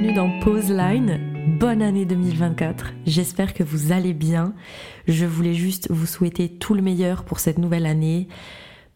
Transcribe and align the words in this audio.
bienvenue 0.00 0.14
dans 0.14 0.40
Pause 0.40 0.70
Line. 0.70 1.20
Bonne 1.58 1.82
année 1.82 2.06
2024. 2.06 2.94
J'espère 3.06 3.52
que 3.52 3.62
vous 3.62 3.92
allez 3.92 4.14
bien. 4.14 4.54
Je 5.06 5.26
voulais 5.26 5.52
juste 5.52 5.90
vous 5.90 6.06
souhaiter 6.06 6.48
tout 6.48 6.72
le 6.72 6.80
meilleur 6.80 7.24
pour 7.24 7.38
cette 7.38 7.58
nouvelle 7.58 7.84
année. 7.84 8.28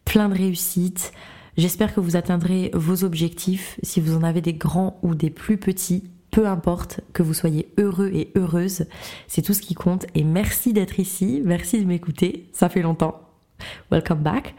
Plein 0.07 0.31
de 0.31 0.35
réussite. 0.35 1.13
J'espère 1.59 1.95
que 1.95 2.01
vous 2.01 2.17
atteindrez 2.17 2.71
vos 2.73 3.05
objectifs, 3.05 3.79
si 3.83 4.01
vous 4.01 4.17
en 4.17 4.23
avez 4.23 4.41
des 4.41 4.55
grands 4.55 4.99
ou 5.03 5.15
des 5.15 5.29
plus 5.29 5.59
petits. 5.59 6.05
Peu 6.31 6.47
importe, 6.47 7.01
que 7.13 7.23
vous 7.23 7.35
soyez 7.35 7.69
heureux 7.77 8.11
et 8.15 8.33
heureuse, 8.35 8.87
c'est 9.27 9.43
tout 9.43 9.53
ce 9.53 9.61
qui 9.61 9.75
compte. 9.75 10.07
Et 10.15 10.25
merci 10.25 10.73
d'être 10.73 10.99
ici, 10.99 11.43
merci 11.45 11.81
de 11.81 11.87
m'écouter, 11.87 12.49
ça 12.53 12.71
fait 12.71 12.83
longtemps. 12.83 13.21
Welcome 13.91 14.21
back. 14.21 14.55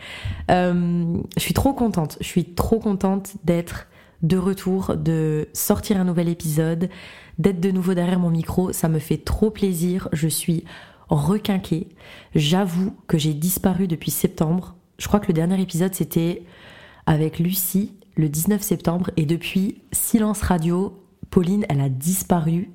Euh, 0.51 1.17
je 1.37 1.41
suis 1.41 1.55
trop 1.55 1.73
contente, 1.73 2.17
je 2.21 2.27
suis 2.27 2.45
trop 2.53 2.79
contente 2.79 3.33
d'être 3.43 3.87
de 4.25 4.37
retour, 4.37 4.95
de 4.97 5.47
sortir 5.53 5.97
un 5.97 6.03
nouvel 6.03 6.29
épisode, 6.29 6.89
d'être 7.37 7.59
de 7.59 7.71
nouveau 7.71 7.93
derrière 7.93 8.19
mon 8.19 8.31
micro. 8.31 8.73
Ça 8.73 8.89
me 8.89 8.99
fait 8.99 9.17
trop 9.17 9.51
plaisir. 9.51 10.09
Je 10.13 10.27
suis 10.27 10.63
requinquée. 11.09 11.89
J'avoue 12.33 12.95
que 13.07 13.17
j'ai 13.17 13.33
disparu 13.33 13.87
depuis 13.87 14.11
septembre. 14.11 14.75
Je 14.97 15.07
crois 15.07 15.19
que 15.19 15.27
le 15.27 15.33
dernier 15.33 15.61
épisode 15.61 15.93
c'était 15.93 16.43
avec 17.05 17.37
Lucie 17.37 17.93
le 18.15 18.29
19 18.29 18.61
septembre 18.61 19.11
et 19.17 19.25
depuis 19.25 19.81
silence 19.91 20.41
radio, 20.41 20.97
Pauline 21.29 21.65
elle 21.69 21.81
a 21.81 21.89
disparu. 21.89 22.71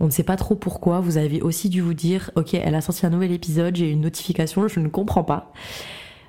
On 0.00 0.06
ne 0.06 0.10
sait 0.10 0.24
pas 0.24 0.36
trop 0.36 0.56
pourquoi. 0.56 1.00
Vous 1.00 1.16
avez 1.16 1.42
aussi 1.42 1.68
dû 1.68 1.80
vous 1.80 1.94
dire, 1.94 2.30
ok, 2.34 2.54
elle 2.54 2.74
a 2.74 2.80
sorti 2.80 3.04
un 3.06 3.10
nouvel 3.10 3.32
épisode, 3.32 3.76
j'ai 3.76 3.90
une 3.90 4.00
notification, 4.00 4.66
je 4.66 4.80
ne 4.80 4.88
comprends 4.88 5.24
pas. 5.24 5.52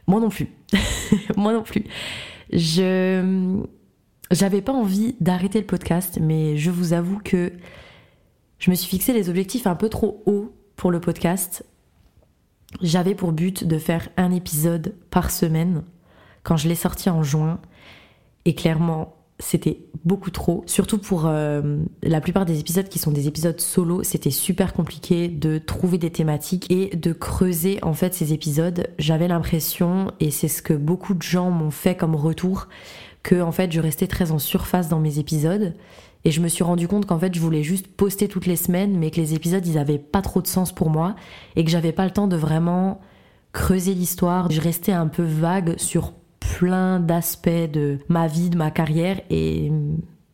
Moi 0.05 0.19
non 0.19 0.29
plus. 0.29 0.49
Moi 1.37 1.53
non 1.53 1.63
plus. 1.63 1.85
Je 2.51 3.63
j'avais 4.31 4.61
pas 4.61 4.73
envie 4.73 5.15
d'arrêter 5.19 5.59
le 5.59 5.65
podcast, 5.65 6.19
mais 6.21 6.57
je 6.57 6.71
vous 6.71 6.93
avoue 6.93 7.19
que 7.23 7.51
je 8.59 8.69
me 8.69 8.75
suis 8.75 8.89
fixé 8.89 9.13
les 9.13 9.29
objectifs 9.29 9.67
un 9.67 9.75
peu 9.75 9.89
trop 9.89 10.21
hauts 10.25 10.53
pour 10.75 10.91
le 10.91 10.99
podcast. 10.99 11.65
J'avais 12.81 13.15
pour 13.15 13.31
but 13.31 13.65
de 13.65 13.79
faire 13.79 14.09
un 14.17 14.31
épisode 14.31 14.95
par 15.09 15.31
semaine 15.31 15.83
quand 16.43 16.57
je 16.57 16.67
l'ai 16.67 16.75
sorti 16.75 17.09
en 17.09 17.23
juin. 17.23 17.59
Et 18.45 18.53
clairement, 18.53 19.15
c'était 19.39 19.85
beaucoup 20.05 20.31
trop. 20.31 20.63
Surtout 20.67 20.97
pour 20.97 21.25
euh, 21.25 21.77
la 22.03 22.21
plupart 22.21 22.45
des 22.45 22.59
épisodes 22.59 22.87
qui 22.87 22.99
sont 22.99 23.11
des 23.11 23.27
épisodes 23.27 23.59
solo, 23.59 24.03
c'était 24.03 24.31
super 24.31 24.73
compliqué 24.73 25.29
de 25.29 25.57
trouver 25.57 25.97
des 25.97 26.11
thématiques 26.11 26.69
et 26.69 26.95
de 26.95 27.13
creuser 27.13 27.79
en 27.81 27.93
fait 27.93 28.13
ces 28.13 28.33
épisodes. 28.33 28.87
J'avais 28.99 29.27
l'impression, 29.27 30.11
et 30.19 30.29
c'est 30.31 30.47
ce 30.47 30.61
que 30.61 30.73
beaucoup 30.73 31.13
de 31.13 31.21
gens 31.21 31.49
m'ont 31.49 31.71
fait 31.71 31.95
comme 31.95 32.15
retour, 32.15 32.67
que 33.29 33.39
en 33.39 33.51
fait 33.51 33.71
je 33.71 33.79
restais 33.79 34.07
très 34.07 34.31
en 34.31 34.39
surface 34.39 34.89
dans 34.89 34.99
mes 34.99 35.19
épisodes 35.19 35.75
et 36.25 36.31
je 36.31 36.41
me 36.41 36.47
suis 36.47 36.63
rendu 36.63 36.87
compte 36.87 37.05
qu'en 37.05 37.19
fait 37.19 37.31
je 37.35 37.39
voulais 37.39 37.61
juste 37.61 37.85
poster 37.85 38.27
toutes 38.27 38.47
les 38.47 38.55
semaines 38.55 38.97
mais 38.97 39.11
que 39.11 39.17
les 39.17 39.35
épisodes 39.35 39.65
ils 39.67 39.77
avaient 39.77 39.99
pas 39.99 40.23
trop 40.23 40.41
de 40.41 40.47
sens 40.47 40.71
pour 40.71 40.89
moi 40.89 41.15
et 41.55 41.63
que 41.63 41.69
j'avais 41.69 41.91
pas 41.91 42.05
le 42.05 42.11
temps 42.11 42.27
de 42.27 42.35
vraiment 42.35 43.01
creuser 43.53 43.93
l'histoire. 43.93 44.49
Je 44.49 44.59
restais 44.59 44.93
un 44.93 45.05
peu 45.05 45.21
vague 45.21 45.77
sur 45.77 46.13
plein 46.39 46.99
d'aspects 46.99 47.49
de 47.71 47.99
ma 48.07 48.25
vie, 48.25 48.49
de 48.49 48.57
ma 48.57 48.71
carrière 48.71 49.21
et 49.29 49.71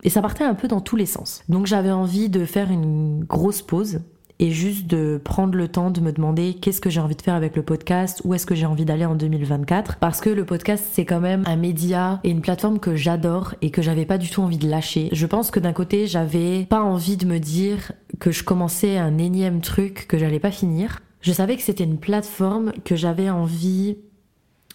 et 0.04 0.10
ça 0.10 0.22
partait 0.22 0.46
un 0.46 0.56
peu 0.56 0.70
dans 0.70 0.80
tous 0.80 0.96
les 0.96 1.06
sens. 1.06 1.44
Donc 1.50 1.66
j'avais 1.66 1.92
envie 1.92 2.30
de 2.30 2.46
faire 2.46 2.72
une 2.72 3.26
grosse 3.26 3.62
pause 3.62 4.00
et 4.40 4.52
juste 4.52 4.88
de 4.88 5.20
prendre 5.24 5.58
le 5.58 5.68
temps 5.68 5.92
de 5.92 6.02
me 6.02 6.12
demander 6.12 6.56
qu'est-ce 6.56 6.82
que 6.82 6.90
j'ai 6.90 7.00
envie 7.00 7.16
de 7.16 7.22
faire 7.22 7.36
avec 7.36 7.56
le 7.56 7.64
podcast, 7.64 8.22
où 8.26 8.34
est-ce 8.34 8.46
que 8.46 8.56
j'ai 8.56 8.66
envie 8.66 8.86
d'aller 8.86 9.06
en 9.06 9.16
2024 9.16 9.98
parce 9.98 10.20
que 10.22 10.30
le 10.30 10.46
podcast 10.46 10.84
c'est 10.92 11.06
quand 11.06 11.20
même 11.20 11.44
un 11.46 11.56
média 11.56 12.20
et 12.24 12.30
une 12.30 12.42
plateforme 12.42 12.80
que 12.80 12.96
j'adore 12.96 13.56
et 13.62 13.72
que 13.72 13.82
j'avais 13.82 14.06
pas 14.06 14.18
du 14.18 14.30
tout 14.30 14.42
envie 14.42 14.58
de 14.58 14.70
lâcher. 14.70 15.10
Je 15.12 15.26
pense 15.26 15.52
que 15.52 15.60
d'un 15.60 15.74
côté, 15.74 16.08
j'avais 16.08 16.66
pas 16.66 16.82
envie 16.82 17.18
de 17.18 17.26
me 17.26 17.40
dire 17.40 17.92
que 18.20 18.32
je 18.32 18.44
commençais 18.44 18.98
un 18.98 19.18
énième 19.18 19.62
truc 19.62 20.06
que 20.08 20.18
j'allais 20.18 20.40
pas 20.40 20.52
finir. 20.52 21.02
Je 21.22 21.32
savais 21.32 21.56
que 21.56 21.62
c'était 21.62 21.84
une 21.84 21.98
plateforme 21.98 22.72
que 22.84 22.96
j'avais 22.96 23.30
envie 23.30 23.98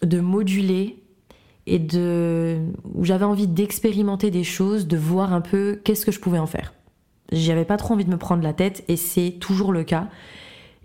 de 0.03 0.20
moduler 0.20 1.03
et 1.66 1.78
de 1.78 2.59
où 2.94 3.04
j'avais 3.04 3.25
envie 3.25 3.47
d'expérimenter 3.47 4.31
des 4.31 4.44
choses, 4.44 4.87
de 4.87 4.97
voir 4.97 5.32
un 5.32 5.41
peu 5.41 5.81
qu'est-ce 5.84 6.04
que 6.04 6.12
je 6.12 6.20
pouvais 6.20 6.38
en 6.38 6.47
faire. 6.47 6.72
J'avais 7.33 7.65
pas 7.65 7.77
trop 7.77 7.95
envie 7.95 8.05
de 8.05 8.11
me 8.11 8.17
prendre 8.17 8.43
la 8.43 8.53
tête 8.53 8.85
et 8.89 8.97
c'est 8.97 9.37
toujours 9.41 9.73
le 9.73 9.85
cas. 9.85 10.09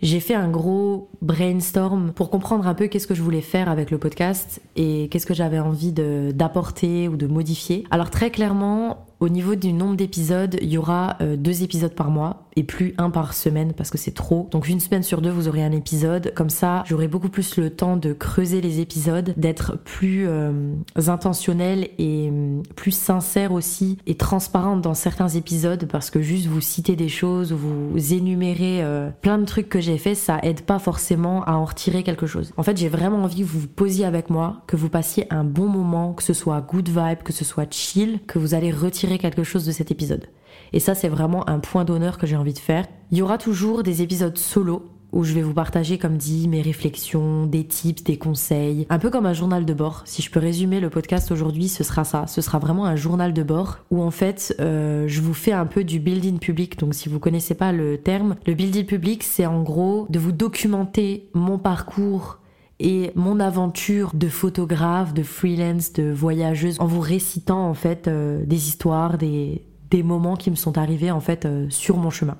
J'ai 0.02 0.20
fait 0.20 0.34
un 0.34 0.48
gros 0.48 1.08
brainstorm 1.22 2.12
pour 2.12 2.28
comprendre 2.28 2.66
un 2.66 2.74
peu 2.74 2.86
qu'est-ce 2.86 3.06
que 3.06 3.14
je 3.14 3.22
voulais 3.22 3.40
faire 3.40 3.70
avec 3.70 3.90
le 3.90 3.96
podcast 3.96 4.60
et 4.76 5.08
qu'est-ce 5.08 5.24
que 5.24 5.32
j'avais 5.32 5.58
envie 5.58 5.92
d'apporter 5.92 7.08
ou 7.08 7.16
de 7.16 7.26
modifier. 7.26 7.84
Alors 7.90 8.10
très 8.10 8.30
clairement, 8.30 9.05
au 9.18 9.28
niveau 9.30 9.54
du 9.54 9.72
nombre 9.72 9.96
d'épisodes, 9.96 10.58
il 10.60 10.68
y 10.68 10.76
aura 10.76 11.16
euh, 11.22 11.36
deux 11.36 11.62
épisodes 11.62 11.94
par 11.94 12.10
mois 12.10 12.46
et 12.54 12.64
plus 12.64 12.94
un 12.98 13.10
par 13.10 13.32
semaine 13.34 13.72
parce 13.72 13.90
que 13.90 13.98
c'est 13.98 14.14
trop. 14.14 14.48
Donc 14.50 14.68
une 14.68 14.80
semaine 14.80 15.02
sur 15.02 15.22
deux, 15.22 15.30
vous 15.30 15.48
aurez 15.48 15.64
un 15.64 15.72
épisode. 15.72 16.32
Comme 16.34 16.50
ça, 16.50 16.84
j'aurai 16.86 17.08
beaucoup 17.08 17.28
plus 17.28 17.56
le 17.56 17.70
temps 17.70 17.96
de 17.96 18.12
creuser 18.12 18.60
les 18.60 18.80
épisodes, 18.80 19.32
d'être 19.36 19.78
plus 19.78 20.26
euh, 20.26 20.74
intentionnel 21.06 21.88
et 21.98 22.30
euh, 22.30 22.60
plus 22.76 22.90
sincère 22.90 23.52
aussi 23.52 23.98
et 24.06 24.16
transparente 24.16 24.82
dans 24.82 24.94
certains 24.94 25.28
épisodes 25.28 25.86
parce 25.90 26.10
que 26.10 26.20
juste 26.20 26.46
vous 26.46 26.60
citer 26.60 26.96
des 26.96 27.08
choses 27.08 27.52
ou 27.52 27.56
vous 27.56 28.12
énumérer 28.12 28.84
plein 29.22 29.38
de 29.38 29.44
trucs 29.44 29.68
que 29.68 29.80
j'ai 29.80 29.98
fait, 29.98 30.14
ça 30.14 30.38
aide 30.42 30.62
pas 30.62 30.78
forcément 30.78 31.42
à 31.44 31.54
en 31.54 31.64
retirer 31.64 32.02
quelque 32.02 32.26
chose. 32.26 32.52
En 32.56 32.62
fait, 32.62 32.76
j'ai 32.76 32.88
vraiment 32.88 33.22
envie 33.22 33.40
que 33.40 33.46
vous 33.46 33.60
vous 33.60 33.68
posiez 33.68 34.04
avec 34.04 34.30
moi, 34.30 34.62
que 34.66 34.76
vous 34.76 34.88
passiez 34.88 35.26
un 35.30 35.44
bon 35.44 35.68
moment, 35.68 36.12
que 36.12 36.22
ce 36.22 36.32
soit 36.32 36.60
good 36.60 36.88
vibe, 36.88 37.22
que 37.24 37.32
ce 37.32 37.44
soit 37.44 37.72
chill, 37.72 38.20
que 38.26 38.38
vous 38.38 38.54
allez 38.54 38.70
retirer 38.70 39.05
quelque 39.18 39.44
chose 39.44 39.64
de 39.64 39.72
cet 39.72 39.90
épisode. 39.90 40.26
Et 40.72 40.80
ça, 40.80 40.94
c'est 40.94 41.08
vraiment 41.08 41.48
un 41.48 41.58
point 41.58 41.84
d'honneur 41.84 42.18
que 42.18 42.26
j'ai 42.26 42.36
envie 42.36 42.52
de 42.52 42.58
faire. 42.58 42.86
Il 43.10 43.18
y 43.18 43.22
aura 43.22 43.38
toujours 43.38 43.82
des 43.82 44.02
épisodes 44.02 44.36
solo 44.36 44.90
où 45.12 45.24
je 45.24 45.32
vais 45.32 45.42
vous 45.42 45.54
partager, 45.54 45.98
comme 45.98 46.16
dit, 46.16 46.48
mes 46.48 46.60
réflexions, 46.60 47.46
des 47.46 47.64
tips, 47.64 48.04
des 48.04 48.18
conseils, 48.18 48.86
un 48.90 48.98
peu 48.98 49.08
comme 49.08 49.24
un 49.24 49.32
journal 49.32 49.64
de 49.64 49.72
bord. 49.72 50.02
Si 50.04 50.20
je 50.20 50.30
peux 50.30 50.40
résumer 50.40 50.80
le 50.80 50.90
podcast 50.90 51.30
aujourd'hui, 51.30 51.68
ce 51.68 51.84
sera 51.84 52.04
ça. 52.04 52.26
Ce 52.26 52.42
sera 52.42 52.58
vraiment 52.58 52.84
un 52.84 52.96
journal 52.96 53.32
de 53.32 53.42
bord 53.42 53.78
où 53.90 54.02
en 54.02 54.10
fait, 54.10 54.54
euh, 54.60 55.06
je 55.08 55.20
vous 55.20 55.34
fais 55.34 55.52
un 55.52 55.66
peu 55.66 55.84
du 55.84 56.00
building 56.00 56.38
public. 56.38 56.78
Donc 56.78 56.94
si 56.94 57.08
vous 57.08 57.18
connaissez 57.18 57.54
pas 57.54 57.72
le 57.72 57.98
terme, 57.98 58.36
le 58.46 58.54
building 58.54 58.84
public, 58.84 59.22
c'est 59.22 59.46
en 59.46 59.62
gros 59.62 60.06
de 60.10 60.18
vous 60.18 60.32
documenter 60.32 61.28
mon 61.32 61.58
parcours 61.58 62.38
et 62.78 63.10
mon 63.14 63.40
aventure 63.40 64.10
de 64.14 64.28
photographe, 64.28 65.14
de 65.14 65.22
freelance, 65.22 65.92
de 65.92 66.10
voyageuse, 66.10 66.76
en 66.80 66.86
vous 66.86 67.00
récitant 67.00 67.68
en 67.68 67.74
fait 67.74 68.06
euh, 68.06 68.44
des 68.44 68.68
histoires, 68.68 69.18
des, 69.18 69.62
moments 70.04 70.36
qui 70.36 70.50
me 70.50 70.56
sont 70.56 70.76
arrivés 70.76 71.10
en 71.10 71.20
fait 71.20 71.46
euh, 71.46 71.70
sur 71.70 71.96
mon 71.96 72.10
chemin. 72.10 72.36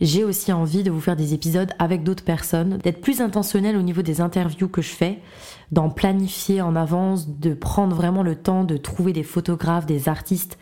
J'ai 0.00 0.22
aussi 0.22 0.52
envie 0.52 0.84
de 0.84 0.90
vous 0.92 1.00
faire 1.00 1.16
des 1.16 1.34
épisodes 1.34 1.72
avec 1.80 2.04
d'autres 2.04 2.22
personnes, 2.22 2.78
d'être 2.78 3.00
plus 3.00 3.20
intentionnel 3.20 3.76
au 3.76 3.82
niveau 3.82 4.02
des 4.02 4.20
interviews 4.20 4.68
que 4.68 4.82
je 4.82 4.90
fais, 4.90 5.18
d'en 5.72 5.90
planifier 5.90 6.62
en 6.62 6.76
avance, 6.76 7.28
de 7.28 7.54
prendre 7.54 7.96
vraiment 7.96 8.22
le 8.22 8.36
temps 8.36 8.62
de 8.62 8.76
trouver 8.76 9.12
des 9.12 9.24
photographes, 9.24 9.86
des 9.86 10.08
artistes, 10.08 10.58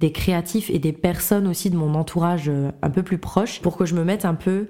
des 0.00 0.10
créatifs 0.10 0.68
et 0.70 0.80
des 0.80 0.92
personnes 0.92 1.46
aussi 1.46 1.70
de 1.70 1.76
mon 1.76 1.94
entourage 1.94 2.48
euh, 2.48 2.72
un 2.82 2.90
peu 2.90 3.04
plus 3.04 3.18
proche 3.18 3.60
pour 3.60 3.76
que 3.76 3.86
je 3.86 3.94
me 3.94 4.02
mette 4.02 4.24
un 4.24 4.34
peu 4.34 4.66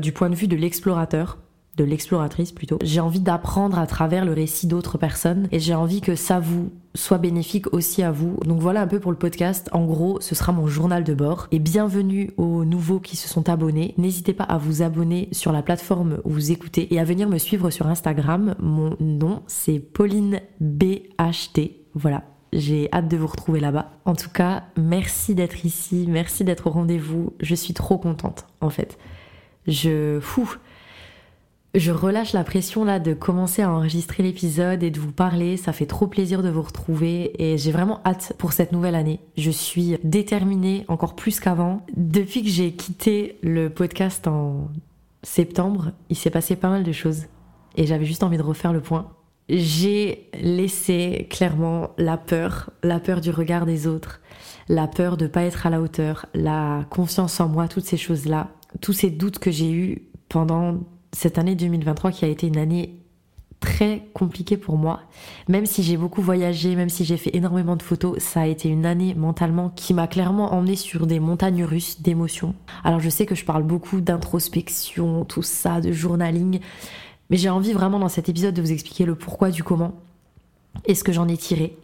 du 0.00 0.12
point 0.12 0.30
de 0.30 0.34
vue 0.34 0.48
de 0.48 0.56
l'explorateur 0.56 1.36
de 1.76 1.84
l'exploratrice 1.84 2.52
plutôt. 2.52 2.78
J'ai 2.82 3.00
envie 3.00 3.20
d'apprendre 3.20 3.78
à 3.78 3.86
travers 3.86 4.24
le 4.24 4.32
récit 4.32 4.66
d'autres 4.66 4.98
personnes 4.98 5.48
et 5.52 5.58
j'ai 5.58 5.74
envie 5.74 6.00
que 6.00 6.14
ça 6.14 6.40
vous 6.40 6.70
soit 6.94 7.18
bénéfique 7.18 7.72
aussi 7.72 8.02
à 8.02 8.12
vous. 8.12 8.36
Donc 8.44 8.60
voilà 8.60 8.82
un 8.82 8.86
peu 8.86 9.00
pour 9.00 9.10
le 9.10 9.18
podcast. 9.18 9.68
En 9.72 9.84
gros, 9.84 10.20
ce 10.20 10.34
sera 10.34 10.52
mon 10.52 10.66
journal 10.66 11.04
de 11.04 11.14
bord. 11.14 11.48
Et 11.50 11.58
bienvenue 11.58 12.30
aux 12.36 12.64
nouveaux 12.64 13.00
qui 13.00 13.16
se 13.16 13.28
sont 13.28 13.48
abonnés. 13.48 13.94
N'hésitez 13.98 14.32
pas 14.32 14.44
à 14.44 14.58
vous 14.58 14.82
abonner 14.82 15.28
sur 15.32 15.52
la 15.52 15.62
plateforme 15.62 16.20
où 16.24 16.30
vous 16.30 16.52
écoutez 16.52 16.94
et 16.94 17.00
à 17.00 17.04
venir 17.04 17.28
me 17.28 17.38
suivre 17.38 17.70
sur 17.70 17.88
Instagram. 17.88 18.54
Mon 18.60 18.96
nom, 19.00 19.42
c'est 19.46 19.80
Pauline 19.80 20.40
BHT. 20.60 21.72
Voilà, 21.94 22.22
j'ai 22.52 22.88
hâte 22.92 23.08
de 23.08 23.16
vous 23.16 23.26
retrouver 23.26 23.60
là-bas. 23.60 23.90
En 24.04 24.14
tout 24.14 24.30
cas, 24.30 24.64
merci 24.76 25.34
d'être 25.34 25.64
ici, 25.66 26.06
merci 26.08 26.44
d'être 26.44 26.68
au 26.68 26.70
rendez-vous. 26.70 27.32
Je 27.40 27.54
suis 27.54 27.74
trop 27.74 27.98
contente, 27.98 28.46
en 28.60 28.70
fait. 28.70 28.98
Je... 29.66 30.20
Fou 30.20 30.56
je 31.74 31.90
relâche 31.90 32.32
la 32.32 32.44
pression 32.44 32.84
là 32.84 33.00
de 33.00 33.14
commencer 33.14 33.62
à 33.62 33.70
enregistrer 33.70 34.22
l'épisode 34.22 34.82
et 34.82 34.90
de 34.90 35.00
vous 35.00 35.10
parler. 35.10 35.56
Ça 35.56 35.72
fait 35.72 35.86
trop 35.86 36.06
plaisir 36.06 36.42
de 36.42 36.48
vous 36.48 36.62
retrouver 36.62 37.32
et 37.42 37.58
j'ai 37.58 37.72
vraiment 37.72 38.00
hâte 38.04 38.32
pour 38.38 38.52
cette 38.52 38.70
nouvelle 38.70 38.94
année. 38.94 39.20
Je 39.36 39.50
suis 39.50 39.96
déterminée 40.04 40.84
encore 40.86 41.16
plus 41.16 41.40
qu'avant. 41.40 41.84
Depuis 41.96 42.42
que 42.42 42.48
j'ai 42.48 42.72
quitté 42.72 43.38
le 43.42 43.70
podcast 43.70 44.28
en 44.28 44.68
septembre, 45.24 45.92
il 46.10 46.16
s'est 46.16 46.30
passé 46.30 46.54
pas 46.54 46.68
mal 46.68 46.84
de 46.84 46.92
choses 46.92 47.24
et 47.76 47.86
j'avais 47.86 48.04
juste 48.04 48.22
envie 48.22 48.36
de 48.36 48.42
refaire 48.42 48.72
le 48.72 48.80
point. 48.80 49.10
J'ai 49.48 50.30
laissé 50.40 51.26
clairement 51.28 51.90
la 51.98 52.16
peur, 52.16 52.70
la 52.82 53.00
peur 53.00 53.20
du 53.20 53.30
regard 53.30 53.66
des 53.66 53.86
autres, 53.86 54.20
la 54.68 54.86
peur 54.86 55.16
de 55.16 55.26
pas 55.26 55.42
être 55.42 55.66
à 55.66 55.70
la 55.70 55.80
hauteur, 55.80 56.26
la 56.34 56.86
confiance 56.88 57.40
en 57.40 57.48
moi, 57.48 57.66
toutes 57.66 57.84
ces 57.84 57.96
choses-là, 57.96 58.50
tous 58.80 58.92
ces 58.92 59.10
doutes 59.10 59.40
que 59.40 59.50
j'ai 59.50 59.70
eus 59.70 60.02
pendant 60.28 60.78
cette 61.14 61.38
année 61.38 61.54
2023 61.54 62.10
qui 62.10 62.24
a 62.24 62.28
été 62.28 62.46
une 62.46 62.58
année 62.58 62.96
très 63.60 64.08
compliqué 64.12 64.56
pour 64.56 64.76
moi. 64.76 65.00
Même 65.48 65.64
si 65.64 65.82
j'ai 65.82 65.96
beaucoup 65.96 66.20
voyagé, 66.20 66.76
même 66.76 66.90
si 66.90 67.04
j'ai 67.04 67.16
fait 67.16 67.34
énormément 67.34 67.76
de 67.76 67.82
photos, 67.82 68.18
ça 68.18 68.42
a 68.42 68.46
été 68.46 68.68
une 68.68 68.84
année 68.84 69.14
mentalement 69.14 69.70
qui 69.70 69.94
m'a 69.94 70.06
clairement 70.06 70.52
emmené 70.52 70.76
sur 70.76 71.06
des 71.06 71.18
montagnes 71.18 71.64
russes 71.64 72.02
d'émotions. 72.02 72.54
Alors 72.82 73.00
je 73.00 73.08
sais 73.08 73.24
que 73.24 73.34
je 73.34 73.44
parle 73.44 73.62
beaucoup 73.62 74.00
d'introspection, 74.00 75.24
tout 75.24 75.42
ça, 75.42 75.80
de 75.80 75.92
journaling, 75.92 76.60
mais 77.30 77.36
j'ai 77.38 77.48
envie 77.48 77.72
vraiment 77.72 77.98
dans 77.98 78.08
cet 78.08 78.28
épisode 78.28 78.54
de 78.54 78.60
vous 78.60 78.72
expliquer 78.72 79.06
le 79.06 79.14
pourquoi 79.14 79.50
du 79.50 79.62
comment 79.62 79.94
et 80.84 80.94
ce 80.94 81.04
que 81.04 81.12
j'en 81.12 81.28
ai 81.28 81.36
tiré. 81.36 81.78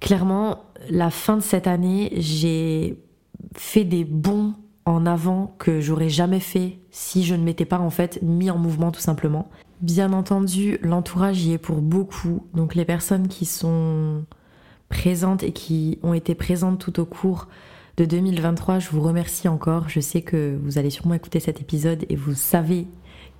Clairement, 0.00 0.64
la 0.90 1.10
fin 1.10 1.36
de 1.36 1.42
cette 1.42 1.68
année, 1.68 2.12
j'ai 2.16 2.98
fait 3.54 3.84
des 3.84 4.04
bons 4.04 4.54
en 4.84 5.06
avant 5.06 5.54
que 5.58 5.80
j'aurais 5.80 6.08
jamais 6.08 6.40
fait 6.40 6.78
si 6.90 7.24
je 7.24 7.34
ne 7.34 7.44
m'étais 7.44 7.64
pas 7.64 7.78
en 7.78 7.90
fait 7.90 8.20
mis 8.22 8.50
en 8.50 8.58
mouvement 8.58 8.90
tout 8.90 9.00
simplement. 9.00 9.48
Bien 9.80 10.12
entendu, 10.12 10.78
l'entourage 10.82 11.44
y 11.44 11.52
est 11.52 11.58
pour 11.58 11.80
beaucoup, 11.80 12.46
donc 12.54 12.74
les 12.74 12.84
personnes 12.84 13.28
qui 13.28 13.44
sont 13.44 14.24
présentes 14.88 15.42
et 15.42 15.52
qui 15.52 15.98
ont 16.02 16.14
été 16.14 16.34
présentes 16.34 16.78
tout 16.78 17.00
au 17.00 17.04
cours 17.04 17.48
de 17.96 18.04
2023, 18.04 18.78
je 18.78 18.90
vous 18.90 19.00
remercie 19.00 19.48
encore. 19.48 19.88
Je 19.88 20.00
sais 20.00 20.22
que 20.22 20.58
vous 20.62 20.78
allez 20.78 20.90
sûrement 20.90 21.14
écouter 21.14 21.40
cet 21.40 21.60
épisode 21.60 22.04
et 22.08 22.16
vous 22.16 22.34
savez 22.34 22.86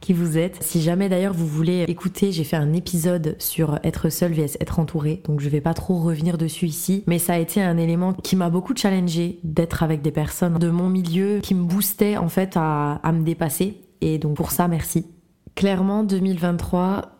qui 0.02 0.12
vous 0.12 0.37
êtes. 0.37 0.62
Si 0.62 0.82
jamais 0.82 1.08
d'ailleurs 1.08 1.32
vous 1.32 1.46
voulez 1.46 1.84
écouter, 1.88 2.32
j'ai 2.32 2.44
fait 2.44 2.56
un 2.56 2.75
épisode 2.75 3.37
sur 3.38 3.78
être 3.84 4.10
seul 4.10 4.34
vs 4.34 4.58
être 4.60 4.78
entouré, 4.78 5.22
donc 5.25 5.40
je 5.40 5.49
vais 5.49 5.62
pas 5.62 5.72
trop 5.72 5.99
revenir 5.99 6.37
dessus 6.37 6.66
ici, 6.66 7.04
mais 7.06 7.19
ça 7.19 7.34
a 7.34 7.38
été 7.38 7.62
un 7.62 7.78
élément 7.78 8.12
qui 8.12 8.37
m'a 8.37 8.50
beaucoup 8.50 8.75
challengé 8.76 9.38
d'être 9.44 9.82
avec 9.82 10.02
des 10.02 10.10
personnes 10.10 10.58
de 10.58 10.69
mon 10.69 10.90
milieu 10.90 11.38
qui 11.40 11.54
me 11.54 11.64
boostaient 11.64 12.19
en 12.19 12.28
fait 12.28 12.56
à, 12.56 12.96
à 12.96 13.12
me 13.12 13.25
dépasser, 13.25 13.81
et 14.02 14.19
donc 14.19 14.37
pour 14.37 14.50
ça 14.50 14.69
merci. 14.69 15.06
Clairement 15.54 16.02
2023, 16.02 17.16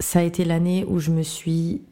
ça 0.00 0.20
a 0.20 0.22
été 0.22 0.44
l'année 0.44 0.84
où 0.88 0.98
je 0.98 1.10
me 1.10 1.22
suis 1.22 1.82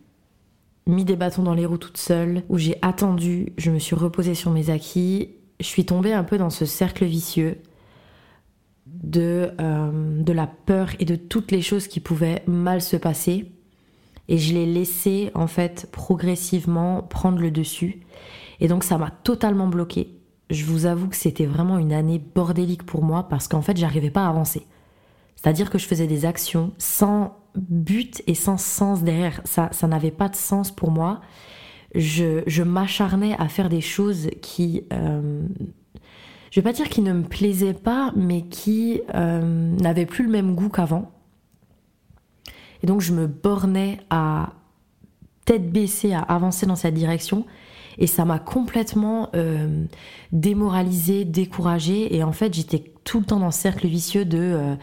mis 0.86 1.04
des 1.04 1.16
bâtons 1.16 1.42
dans 1.42 1.54
les 1.54 1.66
roues 1.66 1.78
toute 1.78 1.98
seule, 1.98 2.42
où 2.48 2.58
j'ai 2.58 2.76
attendu, 2.82 3.52
je 3.58 3.70
me 3.70 3.78
suis 3.78 3.94
reposée 3.94 4.34
sur 4.34 4.50
mes 4.50 4.70
acquis, 4.70 5.30
je 5.60 5.66
suis 5.66 5.84
tombée 5.84 6.14
un 6.14 6.24
peu 6.24 6.38
dans 6.38 6.50
ce 6.50 6.64
cercle 6.64 7.04
vicieux 7.04 7.58
de, 9.00 9.50
euh, 9.60 10.22
de 10.22 10.32
la 10.32 10.46
peur 10.46 10.90
et 10.98 11.04
de 11.04 11.16
toutes 11.16 11.50
les 11.50 11.62
choses 11.62 11.88
qui 11.88 12.00
pouvaient 12.00 12.42
mal 12.46 12.80
se 12.80 12.96
passer. 12.96 13.50
Et 14.28 14.38
je 14.38 14.54
l'ai 14.54 14.66
laissé 14.66 15.30
en 15.34 15.46
fait 15.46 15.88
progressivement 15.90 17.02
prendre 17.02 17.40
le 17.40 17.50
dessus. 17.50 18.00
Et 18.60 18.68
donc 18.68 18.84
ça 18.84 18.98
m'a 18.98 19.10
totalement 19.10 19.66
bloqué. 19.66 20.16
Je 20.50 20.64
vous 20.64 20.86
avoue 20.86 21.08
que 21.08 21.16
c'était 21.16 21.46
vraiment 21.46 21.78
une 21.78 21.92
année 21.92 22.18
bordélique 22.18 22.84
pour 22.84 23.02
moi 23.02 23.28
parce 23.28 23.48
qu'en 23.48 23.62
fait 23.62 23.76
j'arrivais 23.76 24.10
pas 24.10 24.26
à 24.26 24.28
avancer. 24.28 24.66
C'est-à-dire 25.36 25.70
que 25.70 25.78
je 25.78 25.86
faisais 25.86 26.06
des 26.06 26.26
actions 26.26 26.72
sans 26.76 27.38
but 27.56 28.22
et 28.26 28.34
sans 28.34 28.58
sens 28.58 29.02
derrière. 29.02 29.40
Ça, 29.44 29.70
ça 29.72 29.86
n'avait 29.86 30.10
pas 30.10 30.28
de 30.28 30.36
sens 30.36 30.70
pour 30.70 30.90
moi. 30.90 31.20
Je, 31.94 32.42
je 32.46 32.62
m'acharnais 32.62 33.34
à 33.38 33.48
faire 33.48 33.68
des 33.68 33.80
choses 33.80 34.28
qui 34.42 34.84
euh, 34.92 35.42
je 36.50 36.60
vais 36.60 36.64
pas 36.64 36.72
dire 36.72 36.88
qui 36.88 37.00
ne 37.00 37.12
me 37.12 37.22
plaisait 37.22 37.74
pas, 37.74 38.12
mais 38.16 38.42
qui 38.42 39.00
euh, 39.14 39.40
n'avait 39.80 40.06
plus 40.06 40.24
le 40.24 40.30
même 40.30 40.54
goût 40.54 40.68
qu'avant. 40.68 41.10
Et 42.82 42.86
donc 42.86 43.00
je 43.00 43.12
me 43.12 43.26
bornais 43.26 44.00
à 44.10 44.50
tête 45.44 45.70
baissée, 45.70 46.12
à 46.12 46.20
avancer 46.20 46.66
dans 46.66 46.76
cette 46.76 46.94
direction. 46.94 47.46
Et 47.98 48.06
ça 48.06 48.24
m'a 48.24 48.38
complètement 48.38 49.30
euh, 49.34 49.84
démoralisée, 50.32 51.24
découragée. 51.24 52.16
Et 52.16 52.22
en 52.22 52.32
fait, 52.32 52.54
j'étais 52.54 52.84
tout 53.04 53.20
le 53.20 53.26
temps 53.26 53.40
dans 53.40 53.50
ce 53.50 53.60
cercle 53.60 53.86
vicieux 53.86 54.24
de 54.24 54.38
euh, 54.38 54.74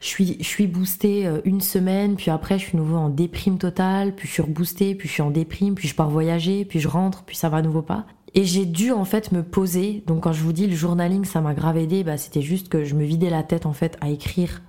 je 0.00 0.34
suis 0.40 0.66
boostée 0.66 1.28
une 1.44 1.60
semaine, 1.60 2.16
puis 2.16 2.32
après 2.32 2.58
je 2.58 2.66
suis 2.66 2.76
nouveau 2.76 2.96
en 2.96 3.08
déprime 3.08 3.58
totale, 3.58 4.16
puis 4.16 4.26
je 4.26 4.32
suis 4.32 4.42
reboostée, 4.42 4.96
puis 4.96 5.08
je 5.08 5.12
suis 5.12 5.22
en 5.22 5.30
déprime, 5.30 5.76
puis 5.76 5.86
je 5.86 5.94
pars 5.94 6.10
voyager, 6.10 6.64
puis 6.64 6.80
je 6.80 6.88
rentre, 6.88 7.22
puis 7.22 7.36
ça 7.36 7.48
va 7.48 7.58
à 7.58 7.62
nouveau 7.62 7.82
pas. 7.82 8.06
Et 8.34 8.44
j'ai 8.44 8.64
dû 8.64 8.92
en 8.92 9.04
fait 9.04 9.32
me 9.32 9.42
poser. 9.42 10.02
Donc 10.06 10.22
quand 10.22 10.32
je 10.32 10.42
vous 10.42 10.52
dis 10.52 10.66
le 10.66 10.74
journaling, 10.74 11.24
ça 11.24 11.40
m'a 11.40 11.54
grave 11.54 11.76
aidé. 11.76 12.02
Bah, 12.02 12.16
c'était 12.16 12.42
juste 12.42 12.68
que 12.68 12.84
je 12.84 12.94
me 12.94 13.04
vidais 13.04 13.30
la 13.30 13.42
tête 13.42 13.66
en 13.66 13.72
fait 13.72 13.96
à 14.00 14.08
écrire 14.08 14.62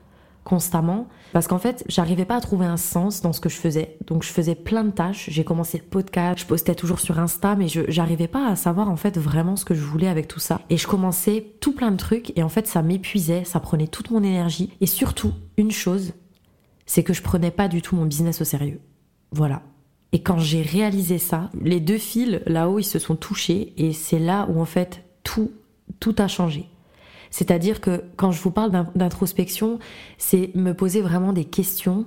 constamment. 0.44 1.08
Parce 1.32 1.48
qu'en 1.48 1.60
fait 1.60 1.86
j'arrivais 1.88 2.26
pas 2.26 2.36
à 2.36 2.42
trouver 2.42 2.66
un 2.66 2.78
sens 2.78 3.22
dans 3.22 3.32
ce 3.32 3.40
que 3.40 3.50
je 3.50 3.56
faisais. 3.56 3.98
Donc 4.08 4.24
je 4.24 4.30
faisais 4.30 4.56
plein 4.56 4.84
de 4.84 4.92
tâches. 4.92 5.30
J'ai 5.30 5.46
commencé 5.46 5.78
le 5.78 5.86
podcast. 5.86 6.40
Je 6.40 6.46
postais 6.46 6.76
toujours 6.76 7.00
sur 7.00 7.18
Insta 7.20 7.56
mais 7.56 7.70
je 7.70 7.82
j'arrivais 7.88 8.28
pas 8.28 8.48
à 8.48 8.56
savoir 8.56 8.90
en 8.90 8.98
fait 8.98 9.18
vraiment 9.18 9.56
ce 9.56 9.64
que 9.64 9.74
je 9.74 9.82
voulais 9.82 10.10
avec 10.10 10.28
tout 10.28 10.42
ça. 10.42 10.60
Et 10.70 10.78
je 10.78 10.88
commençais 10.88 11.54
tout 11.62 11.74
plein 11.74 11.92
de 11.92 11.98
trucs. 11.98 12.38
Et 12.38 12.44
en 12.44 12.50
fait 12.50 12.68
ça 12.68 12.82
m'épuisait. 12.82 13.46
Ça 13.46 13.62
prenait 13.62 13.88
toute 13.88 14.12
mon 14.12 14.24
énergie. 14.24 14.72
Et 14.82 14.88
surtout 14.88 15.34
une 15.58 15.72
chose 15.72 16.12
c'est 16.86 17.04
que 17.04 17.14
je 17.14 17.22
prenais 17.22 17.52
pas 17.52 17.70
du 17.70 17.82
tout 17.82 17.96
mon 17.96 18.06
business 18.06 18.42
au 18.42 18.44
sérieux. 18.44 18.82
Voilà 19.32 19.64
et 20.14 20.22
quand 20.22 20.38
j'ai 20.38 20.62
réalisé 20.62 21.18
ça, 21.18 21.50
les 21.60 21.80
deux 21.80 21.98
fils 21.98 22.40
là-haut, 22.46 22.78
ils 22.78 22.84
se 22.86 23.00
sont 23.00 23.16
touchés 23.16 23.74
et 23.78 23.94
c'est 23.94 24.20
là 24.20 24.48
où 24.48 24.62
en 24.62 24.66
fait 24.66 25.04
tout, 25.24 25.52
tout 26.00 26.16
a 26.20 26.28
changé. 26.28 26.70
C'est-à-dire 27.32 27.82
que 27.82 28.04
quand 28.16 28.32
je 28.32 28.40
vous 28.40 28.52
parle 28.52 28.72
d'introspection, 28.94 29.80
c'est 30.20 30.52
me 30.54 30.76
poser 30.76 31.02
vraiment 31.02 31.34
des 31.34 31.46
questions. 31.46 32.06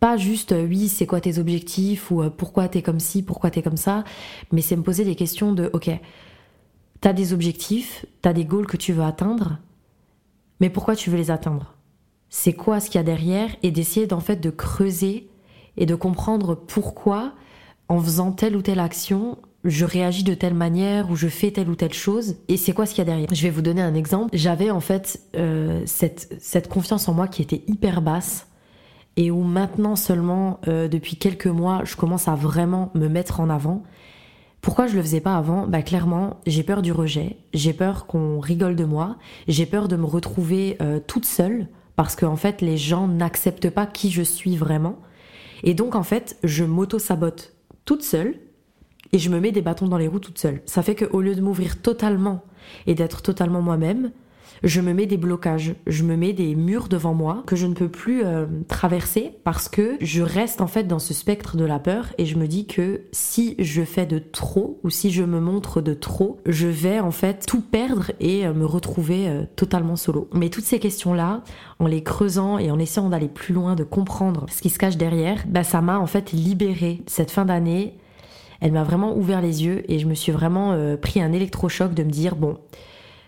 Pas 0.00 0.16
juste 0.16 0.52
euh, 0.52 0.66
oui, 0.66 0.88
c'est 0.88 1.04
quoi 1.04 1.20
tes 1.20 1.38
objectifs 1.38 2.10
ou 2.10 2.22
euh, 2.22 2.30
pourquoi 2.30 2.68
t'es 2.68 2.80
comme 2.80 3.00
ci, 3.00 3.22
pourquoi 3.22 3.50
t'es 3.50 3.62
comme 3.62 3.76
ça, 3.76 4.04
mais 4.50 4.62
c'est 4.62 4.76
me 4.76 4.82
poser 4.82 5.04
des 5.04 5.14
questions 5.14 5.52
de 5.52 5.68
ok, 5.74 5.90
t'as 7.02 7.12
des 7.12 7.34
objectifs, 7.34 8.06
t'as 8.22 8.32
des 8.32 8.46
goals 8.46 8.66
que 8.66 8.78
tu 8.78 8.94
veux 8.94 9.04
atteindre, 9.04 9.58
mais 10.60 10.70
pourquoi 10.70 10.96
tu 10.96 11.10
veux 11.10 11.18
les 11.18 11.30
atteindre? 11.30 11.74
C'est 12.30 12.54
quoi 12.54 12.80
ce 12.80 12.88
qu'il 12.88 12.98
y 12.98 13.00
a 13.00 13.04
derrière? 13.04 13.54
Et 13.62 13.70
d'essayer 13.70 14.06
d'en 14.06 14.20
fait 14.20 14.36
de 14.36 14.50
creuser 14.50 15.28
et 15.76 15.86
de 15.86 15.94
comprendre 15.94 16.54
pourquoi, 16.54 17.32
en 17.88 18.00
faisant 18.00 18.32
telle 18.32 18.56
ou 18.56 18.62
telle 18.62 18.80
action, 18.80 19.38
je 19.64 19.84
réagis 19.84 20.22
de 20.22 20.34
telle 20.34 20.54
manière 20.54 21.10
ou 21.10 21.16
je 21.16 21.28
fais 21.28 21.50
telle 21.50 21.68
ou 21.68 21.74
telle 21.74 21.92
chose 21.92 22.36
et 22.48 22.56
c'est 22.56 22.72
quoi 22.72 22.86
ce 22.86 22.94
qu'il 22.94 22.98
y 22.98 23.06
a 23.08 23.10
derrière. 23.10 23.28
Je 23.32 23.42
vais 23.42 23.50
vous 23.50 23.62
donner 23.62 23.82
un 23.82 23.94
exemple. 23.94 24.30
J'avais 24.32 24.70
en 24.70 24.80
fait 24.80 25.20
euh, 25.36 25.82
cette, 25.86 26.36
cette 26.40 26.68
confiance 26.68 27.08
en 27.08 27.14
moi 27.14 27.28
qui 27.28 27.42
était 27.42 27.62
hyper 27.66 28.00
basse 28.00 28.46
et 29.16 29.30
où 29.30 29.42
maintenant 29.42 29.96
seulement, 29.96 30.60
euh, 30.68 30.88
depuis 30.88 31.16
quelques 31.16 31.46
mois, 31.46 31.82
je 31.84 31.96
commence 31.96 32.28
à 32.28 32.34
vraiment 32.34 32.90
me 32.94 33.08
mettre 33.08 33.40
en 33.40 33.50
avant. 33.50 33.82
Pourquoi 34.60 34.86
je 34.86 34.96
le 34.96 35.02
faisais 35.02 35.20
pas 35.20 35.36
avant? 35.36 35.66
Bah 35.66 35.82
clairement, 35.82 36.40
j'ai 36.46 36.62
peur 36.62 36.82
du 36.82 36.92
rejet, 36.92 37.36
j'ai 37.54 37.72
peur 37.72 38.06
qu'on 38.06 38.40
rigole 38.40 38.76
de 38.76 38.84
moi, 38.84 39.16
j'ai 39.48 39.64
peur 39.64 39.88
de 39.88 39.96
me 39.96 40.04
retrouver 40.04 40.76
euh, 40.82 41.00
toute 41.04 41.24
seule 41.24 41.68
parce 41.94 42.16
qu'en 42.16 42.32
en 42.32 42.36
fait 42.36 42.60
les 42.60 42.76
gens 42.76 43.06
n'acceptent 43.06 43.70
pas 43.70 43.86
qui 43.86 44.10
je 44.10 44.22
suis 44.22 44.56
vraiment. 44.56 44.98
Et 45.62 45.74
donc 45.74 45.94
en 45.94 46.02
fait, 46.02 46.38
je 46.44 46.64
m'auto-sabote 46.64 47.54
toute 47.84 48.02
seule 48.02 48.34
et 49.12 49.18
je 49.18 49.30
me 49.30 49.40
mets 49.40 49.52
des 49.52 49.62
bâtons 49.62 49.88
dans 49.88 49.98
les 49.98 50.08
roues 50.08 50.18
toute 50.18 50.38
seule. 50.38 50.62
Ça 50.66 50.82
fait 50.82 50.94
qu'au 50.94 51.20
lieu 51.20 51.34
de 51.34 51.40
m'ouvrir 51.40 51.80
totalement 51.80 52.42
et 52.86 52.94
d'être 52.94 53.22
totalement 53.22 53.62
moi-même, 53.62 54.10
je 54.62 54.80
me 54.80 54.92
mets 54.92 55.06
des 55.06 55.16
blocages, 55.16 55.74
je 55.86 56.02
me 56.02 56.16
mets 56.16 56.32
des 56.32 56.54
murs 56.54 56.88
devant 56.88 57.14
moi 57.14 57.42
que 57.46 57.56
je 57.56 57.66
ne 57.66 57.74
peux 57.74 57.88
plus 57.88 58.24
euh, 58.24 58.46
traverser 58.68 59.32
parce 59.44 59.68
que 59.68 59.96
je 60.00 60.22
reste 60.22 60.60
en 60.60 60.66
fait 60.66 60.84
dans 60.84 60.98
ce 60.98 61.14
spectre 61.14 61.56
de 61.56 61.64
la 61.64 61.78
peur 61.78 62.06
et 62.18 62.26
je 62.26 62.36
me 62.36 62.46
dis 62.46 62.66
que 62.66 63.02
si 63.12 63.54
je 63.58 63.82
fais 63.82 64.06
de 64.06 64.18
trop 64.18 64.80
ou 64.82 64.90
si 64.90 65.10
je 65.10 65.22
me 65.22 65.40
montre 65.40 65.80
de 65.80 65.94
trop, 65.94 66.38
je 66.46 66.66
vais 66.66 67.00
en 67.00 67.10
fait 67.10 67.46
tout 67.46 67.60
perdre 67.60 68.12
et 68.20 68.46
euh, 68.46 68.54
me 68.54 68.66
retrouver 68.66 69.28
euh, 69.28 69.44
totalement 69.56 69.96
solo. 69.96 70.28
Mais 70.32 70.48
toutes 70.48 70.64
ces 70.64 70.78
questions-là, 70.78 71.42
en 71.78 71.86
les 71.86 72.02
creusant 72.02 72.58
et 72.58 72.70
en 72.70 72.78
essayant 72.78 73.08
d'aller 73.08 73.28
plus 73.28 73.54
loin, 73.54 73.74
de 73.74 73.84
comprendre 73.84 74.46
ce 74.50 74.62
qui 74.62 74.70
se 74.70 74.78
cache 74.78 74.96
derrière, 74.96 75.44
bah 75.46 75.64
ça 75.64 75.80
m'a 75.80 75.98
en 75.98 76.06
fait 76.06 76.32
libéré 76.32 77.02
cette 77.06 77.30
fin 77.30 77.44
d'année. 77.44 77.96
Elle 78.60 78.72
m'a 78.72 78.84
vraiment 78.84 79.14
ouvert 79.14 79.42
les 79.42 79.64
yeux 79.64 79.82
et 79.90 79.98
je 79.98 80.06
me 80.06 80.14
suis 80.14 80.32
vraiment 80.32 80.74
pris 80.96 81.20
un 81.20 81.32
électrochoc 81.32 81.92
de 81.92 82.02
me 82.02 82.10
dire 82.10 82.36
bon, 82.36 82.56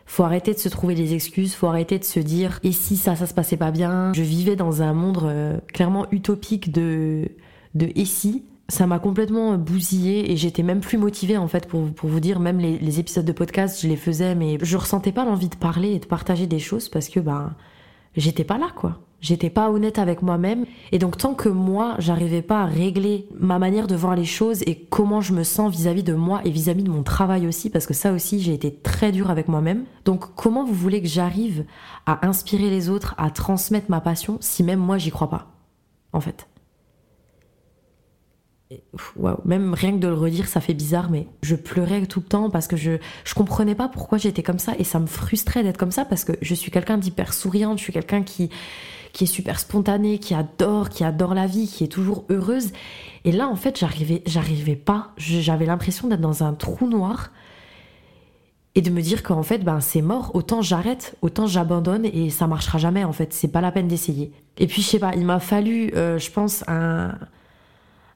faut 0.09 0.25
arrêter 0.25 0.55
de 0.55 0.59
se 0.59 0.71
trouver 0.71 0.95
des 0.95 1.12
excuses, 1.12 1.55
faut 1.55 1.67
arrêter 1.67 1.99
de 1.99 2.05
se 2.05 2.19
dire 2.19 2.61
et 2.65 2.73
si 2.73 2.97
ça 2.97 3.15
ça 3.15 3.27
se 3.27 3.35
passait 3.35 3.59
pas 3.59 3.71
bien? 3.71 4.12
Je 4.15 4.23
vivais 4.23 4.57
dans 4.57 4.81
un 4.81 4.95
monde 4.95 5.21
euh, 5.23 5.59
clairement 5.73 6.07
utopique 6.11 6.73
de 6.73 7.29
de 7.75 7.91
et 7.95 8.07
si 8.07 8.45
ça 8.71 8.87
m'a 8.87 8.99
complètement 8.99 9.57
bousillé 9.59 10.33
et 10.33 10.37
j'étais 10.37 10.62
même 10.62 10.81
plus 10.81 10.97
motivée 10.97 11.37
en 11.37 11.47
fait 11.47 11.69
pour, 11.69 11.93
pour 11.93 12.09
vous 12.09 12.21
dire 12.21 12.41
même 12.41 12.59
les, 12.59 12.79
les, 12.79 13.00
épisodes 13.00 13.25
de 13.25 13.33
podcast 13.33 13.81
je 13.83 13.88
les 13.88 13.97
faisais 13.97 14.35
mais 14.35 14.59
je 14.62 14.77
ressentais 14.79 15.12
pas 15.12 15.27
l'envie 15.27 15.49
de 15.49 15.57
parler 15.57 15.93
et 15.93 15.99
de 15.99 16.07
partager 16.07 16.47
des 16.47 16.59
choses 16.59 16.88
parce 16.88 17.09
que 17.11 17.21
ben 17.21 17.55
j'étais 18.20 18.44
pas 18.44 18.58
là 18.58 18.68
quoi 18.75 19.00
J'étais 19.20 19.50
pas 19.50 19.70
honnête 19.70 19.98
avec 19.98 20.22
moi-même. 20.22 20.64
Et 20.92 21.00
donc, 21.00 21.16
tant 21.16 21.34
que 21.34 21.48
moi, 21.48 21.96
j'arrivais 21.98 22.42
pas 22.42 22.62
à 22.62 22.66
régler 22.66 23.26
ma 23.38 23.58
manière 23.58 23.88
de 23.88 23.96
voir 23.96 24.14
les 24.14 24.25
choses 24.25 24.62
et 24.62 24.76
comment 24.90 25.20
je 25.20 25.32
me 25.32 25.42
sens 25.42 25.72
vis-à-vis 25.72 26.04
de 26.04 26.14
moi 26.14 26.40
et 26.44 26.50
vis-à-vis 26.50 26.84
de 26.84 26.90
mon 26.90 27.02
travail 27.02 27.48
aussi, 27.48 27.68
parce 27.68 27.87
que 27.87 27.94
ça 27.94 28.12
aussi, 28.12 28.40
j'ai 28.40 28.54
été 28.54 28.72
très 28.72 29.10
dur 29.10 29.30
avec 29.30 29.48
moi-même. 29.48 29.87
Donc, 30.04 30.34
comment 30.37 30.64
vous 30.64 30.75
voulez 30.75 31.02
que 31.02 31.08
j'arrive 31.08 31.64
à 32.06 32.26
inspirer 32.28 32.70
les 32.70 32.90
autres, 32.90 33.16
à 33.18 33.30
transmettre 33.30 33.90
ma 33.90 34.00
passion, 34.00 34.38
si 34.40 34.62
même 34.62 34.78
moi, 34.78 34.98
j'y 34.98 35.10
crois 35.10 35.30
pas? 35.30 35.48
En 36.12 36.20
fait? 36.20 36.48
Même 39.44 39.72
rien 39.75 39.92
que 39.92 39.98
de 39.98 40.08
le 40.08 40.14
redire, 40.14 40.46
ça 40.46 40.60
fait 40.60 40.75
bizarre, 40.75 41.10
mais 41.10 41.26
je 41.42 41.54
pleurais 41.54 42.06
tout 42.06 42.20
le 42.20 42.26
temps 42.26 42.50
parce 42.50 42.68
que 42.68 42.76
je, 42.76 42.92
je 43.25 43.34
comprenais 43.34 43.75
pas 43.75 43.88
pourquoi 43.88 44.18
j'étais 44.18 44.42
comme 44.42 44.58
ça 44.58 44.75
et 44.78 44.84
ça 44.84 44.98
me 44.98 45.06
frustrait 45.06 45.62
d'être 45.62 45.78
comme 45.78 45.92
ça 45.92 46.04
parce 46.04 46.25
que 46.25 46.32
je 46.42 46.54
suis 46.54 46.70
quelqu'un 46.70 46.98
d'hyper 46.98 47.32
souriante, 47.32 47.78
je 47.78 47.84
suis 47.84 47.92
quelqu'un 47.92 48.22
qui, 48.22 48.50
qui 49.12 49.25
est 49.25 49.28
super 49.28 49.58
spontané, 49.58 50.18
qui 50.18 50.34
adore, 50.34 50.90
qui 50.90 51.04
adore 51.04 51.34
la 51.34 51.46
vie, 51.46 51.66
qui 51.66 51.84
est 51.84 51.88
toujours 51.88 52.25
heureuse. 52.30 52.72
Et 53.25 53.32
là, 53.32 53.48
en 53.48 53.56
fait, 53.56 53.78
j'arrivais, 53.78 54.22
j'arrivais 54.26 54.76
pas. 54.76 55.12
J'avais 55.16 55.66
l'impression 55.66 56.08
d'être 56.08 56.20
dans 56.20 56.42
un 56.42 56.52
trou 56.52 56.88
noir 56.88 57.30
et 58.75 58.80
de 58.80 58.90
me 58.90 59.00
dire 59.00 59.22
qu'en 59.22 59.42
fait, 59.42 59.58
ben, 59.58 59.80
c'est 59.80 60.02
mort. 60.02 60.30
Autant 60.34 60.62
j'arrête, 60.62 61.16
autant 61.22 61.46
j'abandonne 61.46 62.04
et 62.04 62.30
ça 62.30 62.46
marchera 62.46 62.78
jamais, 62.78 63.04
en 63.04 63.12
fait. 63.12 63.32
C'est 63.32 63.48
pas 63.48 63.60
la 63.60 63.72
peine 63.72 63.88
d'essayer. 63.88 64.32
Et 64.58 64.66
puis, 64.66 64.82
je 64.82 64.88
sais 64.88 64.98
pas, 64.98 65.12
il 65.14 65.25
m'a 65.25 65.40
fallu, 65.40 65.90
euh, 65.94 66.18
je 66.18 66.30
pense, 66.30 66.64
un 66.68 67.14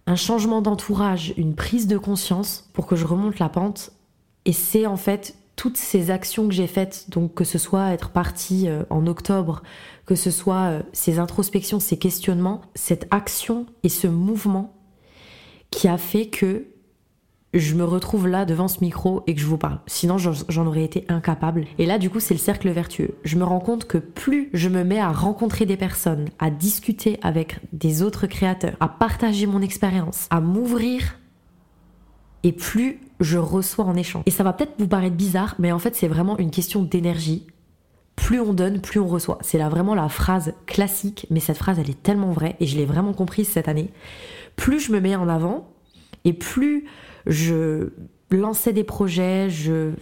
un 0.06 0.16
changement 0.16 0.62
d'entourage, 0.62 1.34
une 1.36 1.54
prise 1.54 1.86
de 1.86 1.98
conscience 1.98 2.68
pour 2.72 2.86
que 2.86 2.96
je 2.96 3.06
remonte 3.06 3.38
la 3.38 3.48
pente. 3.48 3.92
Et 4.44 4.52
c'est 4.52 4.86
en 4.86 4.96
fait 4.96 5.36
toutes 5.56 5.76
ces 5.76 6.10
actions 6.10 6.48
que 6.48 6.54
j'ai 6.54 6.66
faites, 6.66 7.06
donc 7.10 7.34
que 7.34 7.44
ce 7.44 7.58
soit 7.58 7.90
être 7.90 8.10
partie 8.10 8.68
euh, 8.68 8.82
en 8.90 9.06
octobre, 9.06 9.62
que 10.06 10.14
ce 10.14 10.30
soit 10.30 10.70
euh, 10.70 10.82
ces 10.92 11.18
introspections, 11.18 11.78
ces 11.78 11.98
questionnements, 11.98 12.62
cette 12.74 13.06
action 13.10 13.66
et 13.82 13.88
ce 13.88 14.06
mouvement 14.06 14.74
qui 15.70 15.88
a 15.88 15.98
fait 15.98 16.26
que 16.26 16.66
je 17.54 17.74
me 17.74 17.84
retrouve 17.84 18.28
là 18.28 18.44
devant 18.44 18.68
ce 18.68 18.80
micro 18.80 19.22
et 19.26 19.34
que 19.34 19.40
je 19.40 19.46
vous 19.46 19.58
parle. 19.58 19.80
Sinon, 19.86 20.16
j'en 20.18 20.66
aurais 20.66 20.84
été 20.84 21.04
incapable. 21.08 21.66
Et 21.78 21.86
là, 21.86 21.98
du 21.98 22.08
coup, 22.08 22.20
c'est 22.20 22.34
le 22.34 22.40
cercle 22.40 22.70
vertueux. 22.70 23.16
Je 23.24 23.36
me 23.36 23.44
rends 23.44 23.60
compte 23.60 23.86
que 23.86 23.98
plus 23.98 24.48
je 24.54 24.68
me 24.68 24.84
mets 24.84 25.00
à 25.00 25.12
rencontrer 25.12 25.66
des 25.66 25.76
personnes, 25.76 26.28
à 26.38 26.50
discuter 26.50 27.18
avec 27.22 27.58
des 27.72 28.02
autres 28.02 28.26
créateurs, 28.26 28.76
à 28.80 28.88
partager 28.88 29.46
mon 29.46 29.60
expérience, 29.60 30.26
à 30.30 30.40
m'ouvrir, 30.40 31.18
et 32.42 32.52
plus 32.52 33.00
je 33.20 33.38
reçois 33.38 33.84
en 33.84 33.96
échange. 33.96 34.22
Et 34.26 34.30
ça 34.30 34.44
va 34.44 34.52
peut-être 34.52 34.74
vous 34.78 34.88
paraître 34.88 35.16
bizarre, 35.16 35.54
mais 35.58 35.72
en 35.72 35.78
fait, 35.78 35.94
c'est 35.94 36.08
vraiment 36.08 36.38
une 36.38 36.50
question 36.50 36.82
d'énergie. 36.82 37.46
Plus 38.16 38.40
on 38.40 38.52
donne, 38.52 38.80
plus 38.80 38.98
on 39.00 39.06
reçoit. 39.06 39.38
C'est 39.42 39.58
là 39.58 39.68
vraiment 39.68 39.94
la 39.94 40.08
phrase 40.08 40.54
classique, 40.66 41.26
mais 41.30 41.40
cette 41.40 41.56
phrase, 41.58 41.78
elle 41.78 41.90
est 41.90 42.02
tellement 42.02 42.30
vraie, 42.30 42.56
et 42.60 42.66
je 42.66 42.76
l'ai 42.76 42.86
vraiment 42.86 43.12
comprise 43.12 43.48
cette 43.48 43.68
année. 43.68 43.90
Plus 44.56 44.80
je 44.80 44.92
me 44.92 45.00
mets 45.00 45.16
en 45.16 45.28
avant, 45.28 45.68
et 46.24 46.32
plus 46.32 46.86
je 47.26 47.90
lançais 48.30 48.72
des 48.72 48.84
projets, 48.84 49.50
je 49.50 49.92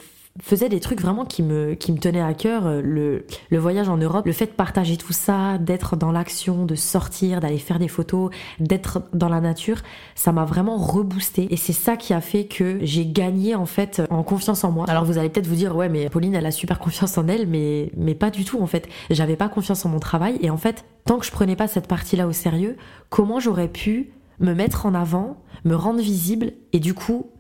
faisais 0.41 0.69
des 0.69 0.81
trucs 0.81 1.01
vraiment 1.01 1.25
qui 1.25 1.43
me, 1.43 1.75
qui 1.75 1.93
me 1.93 1.99
tenaient 1.99 2.21
à 2.21 2.35
cœur. 2.35 2.81
Le, 2.83 3.27
le 3.51 3.59
voyage 3.59 3.89
en 3.89 3.97
Europe, 3.97 4.27
le 4.27 4.33
fait 4.33 4.47
de 4.47 4.53
partager 4.53 4.97
tout 4.97 5.13
ça, 5.13 5.59
d'être 5.59 5.97
dans 5.97 6.13
l'action, 6.13 6.65
de 6.65 6.75
sortir, 6.75 7.41
d'aller 7.41 7.59
faire 7.59 7.79
des 7.79 7.89
photos, 7.89 8.31
d'être 8.59 9.03
dans 9.13 9.29
la 9.29 9.41
nature, 9.41 9.79
ça 10.15 10.33
m'a 10.33 10.45
vraiment 10.45 10.77
reboosté. 10.77 11.53
Et 11.53 11.57
c'est 11.57 11.73
ça 11.73 11.97
qui 11.97 12.15
a 12.15 12.21
fait 12.21 12.45
que 12.45 12.79
j'ai 12.83 13.07
gagné 13.07 13.55
en 13.55 13.67
fait 13.67 14.03
en 14.09 14.23
confiance 14.23 14.65
en 14.65 14.71
moi. 14.71 14.87
Alors 14.89 15.05
vous 15.05 15.19
allez 15.19 15.29
peut-être 15.29 15.49
vous 15.49 15.57
dire, 15.57 15.75
ouais, 15.77 15.89
mais 15.89 16.09
Pauline, 16.09 16.35
elle 16.35 16.47
a 16.47 16.53
super 16.53 16.79
confiance 16.79 17.19
en 17.19 17.27
elle, 17.29 17.47
mais, 17.47 17.91
mais 17.97 18.15
pas 18.15 18.31
du 18.31 18.45
tout 18.45 18.61
en 18.61 18.67
fait. 18.67 18.89
J'avais 19.11 19.37
pas 19.37 19.49
confiance 19.49 19.85
en 19.85 19.89
mon 19.89 19.99
travail. 19.99 20.39
Et 20.41 20.51
en 20.51 20.57
fait, 20.57 20.85
tant 21.05 21.19
que 21.19 21.27
je 21.27 21.33
prenais 21.33 21.57
pas 21.57 21.67
cette 21.67 21.89
partie-là 21.89 22.27
au 22.27 22.33
sérieux, 22.33 22.77
comment 23.09 23.41
j'aurais 23.41 23.69
pu 23.69 24.13
me 24.41 24.55
mettre 24.55 24.87
en 24.87 24.95
avant, 24.95 25.43
me 25.65 25.75
rendre 25.75 26.01
visible 26.01 26.53
et 26.73 26.81
du 26.81 26.95
coup 26.95 27.31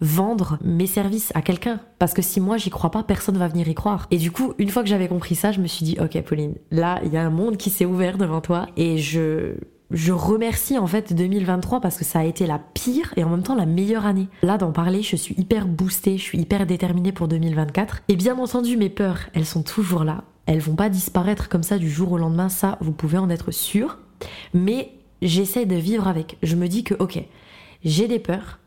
vendre 0.00 0.58
mes 0.62 0.86
services 0.86 1.32
à 1.34 1.42
quelqu'un. 1.42 1.80
Parce 1.98 2.12
que 2.12 2.22
si 2.22 2.40
moi 2.40 2.56
j'y 2.56 2.70
crois 2.70 2.90
pas, 2.90 3.02
personne 3.02 3.38
va 3.38 3.48
venir 3.48 3.68
y 3.68 3.74
croire. 3.74 4.06
Et 4.10 4.18
du 4.18 4.30
coup, 4.30 4.52
une 4.58 4.68
fois 4.68 4.82
que 4.82 4.88
j'avais 4.88 5.08
compris 5.08 5.34
ça, 5.34 5.52
je 5.52 5.60
me 5.60 5.66
suis 5.66 5.84
dit, 5.84 5.96
ok 6.00 6.20
Pauline, 6.22 6.54
là 6.70 7.00
il 7.04 7.12
y 7.12 7.16
a 7.16 7.24
un 7.24 7.30
monde 7.30 7.56
qui 7.56 7.70
s'est 7.70 7.86
ouvert 7.86 8.18
devant 8.18 8.40
toi 8.40 8.66
et 8.76 8.98
je 8.98 9.54
je 9.92 10.12
remercie 10.12 10.78
en 10.78 10.86
fait 10.88 11.12
2023 11.12 11.80
parce 11.80 11.96
que 11.96 12.04
ça 12.04 12.18
a 12.18 12.24
été 12.24 12.46
la 12.46 12.58
pire 12.58 13.14
et 13.16 13.22
en 13.22 13.30
même 13.30 13.42
temps 13.42 13.54
la 13.54 13.66
meilleure 13.66 14.04
année. 14.04 14.28
Là 14.42 14.58
d'en 14.58 14.72
parler, 14.72 15.02
je 15.02 15.16
suis 15.16 15.34
hyper 15.38 15.66
boostée, 15.66 16.18
je 16.18 16.22
suis 16.22 16.38
hyper 16.38 16.66
déterminée 16.66 17.12
pour 17.12 17.28
2024. 17.28 18.02
Et 18.08 18.16
bien 18.16 18.36
entendu, 18.38 18.76
mes 18.76 18.88
peurs, 18.88 19.20
elles 19.32 19.46
sont 19.46 19.62
toujours 19.62 20.02
là. 20.02 20.24
Elles 20.46 20.60
vont 20.60 20.74
pas 20.74 20.88
disparaître 20.88 21.48
comme 21.48 21.62
ça 21.62 21.78
du 21.78 21.88
jour 21.88 22.12
au 22.12 22.18
lendemain, 22.18 22.48
ça 22.48 22.78
vous 22.80 22.92
pouvez 22.92 23.18
en 23.18 23.30
être 23.30 23.52
sûr. 23.52 23.98
Mais 24.54 24.92
j'essaie 25.22 25.66
de 25.66 25.76
vivre 25.76 26.08
avec. 26.08 26.36
Je 26.42 26.56
me 26.56 26.68
dis 26.68 26.84
que, 26.84 26.94
ok, 26.94 27.22
j'ai 27.84 28.08
des 28.08 28.18
peurs, 28.18 28.58